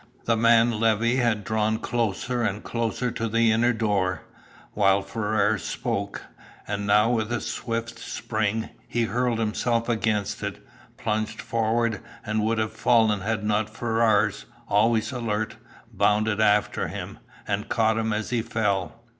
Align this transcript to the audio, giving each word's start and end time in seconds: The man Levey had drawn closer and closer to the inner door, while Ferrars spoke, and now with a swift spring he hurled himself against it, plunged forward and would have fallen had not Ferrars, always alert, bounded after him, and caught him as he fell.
The 0.25 0.35
man 0.35 0.79
Levey 0.79 1.17
had 1.17 1.43
drawn 1.43 1.77
closer 1.77 2.41
and 2.41 2.63
closer 2.63 3.11
to 3.11 3.29
the 3.29 3.51
inner 3.51 3.71
door, 3.71 4.23
while 4.73 5.03
Ferrars 5.03 5.61
spoke, 5.63 6.23
and 6.67 6.87
now 6.87 7.11
with 7.11 7.31
a 7.31 7.39
swift 7.39 7.99
spring 7.99 8.69
he 8.87 9.03
hurled 9.03 9.37
himself 9.37 9.87
against 9.87 10.41
it, 10.41 10.65
plunged 10.97 11.39
forward 11.39 12.01
and 12.25 12.41
would 12.43 12.57
have 12.57 12.73
fallen 12.73 13.21
had 13.21 13.43
not 13.43 13.69
Ferrars, 13.69 14.45
always 14.67 15.11
alert, 15.11 15.57
bounded 15.93 16.41
after 16.41 16.87
him, 16.87 17.19
and 17.47 17.69
caught 17.69 17.99
him 17.99 18.11
as 18.11 18.31
he 18.31 18.41
fell. 18.41 19.03